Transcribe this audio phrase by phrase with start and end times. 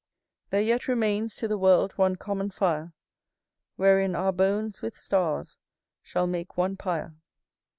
[0.49, 2.95] There yet remains to th' world one common fire,
[3.75, 5.59] Wherein our bones with stars
[6.01, 7.13] shall make one pyre.